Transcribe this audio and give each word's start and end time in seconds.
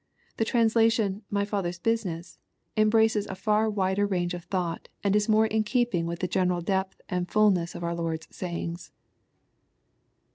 The 0.37 0.45
translation 0.45 1.21
"my 1.29 1.45
Father's 1.45 1.77
business" 1.77 2.39
embraces 2.75 3.27
a 3.27 3.35
far 3.35 3.69
wider 3.69 4.07
range 4.07 4.33
of 4.33 4.49
thought^ 4.49 4.87
and 5.03 5.15
is 5.15 5.29
more 5.29 5.45
in 5.45 5.63
keeping 5.63 6.07
with 6.07 6.21
the 6.21 6.27
general 6.27 6.61
depth 6.61 6.99
and 7.07 7.29
fulness 7.29 7.75
of 7.75 7.83
our 7.83 7.93
Lord's 7.93 8.27
sayings. 8.35 8.89